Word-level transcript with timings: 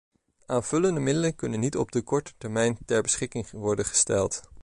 Aanvullende 0.45 0.99
middelen 0.99 1.35
kunnen 1.35 1.59
niet 1.59 1.75
op 1.77 1.91
de 1.91 2.01
korte 2.01 2.31
termijn 2.37 2.77
ter 2.85 3.01
beschikking 3.01 3.49
worden 3.51 3.85
gesteld. 3.85 4.41